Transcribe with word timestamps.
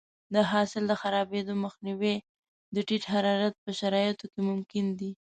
د 0.33 0.35
حاصل 0.51 0.83
د 0.87 0.93
خرابېدو 1.01 1.53
مخنیوی 1.65 2.15
د 2.75 2.75
ټیټ 2.87 3.03
حرارت 3.13 3.55
په 3.63 3.71
شرایطو 3.79 4.25
کې 4.33 4.39
ممکن 4.49 4.85
دی. 4.99 5.11